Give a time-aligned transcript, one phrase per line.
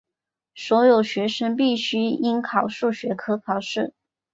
[0.55, 3.93] 所有学生必须应考数学科考试。